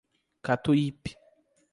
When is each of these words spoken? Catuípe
Catuípe 0.45 1.11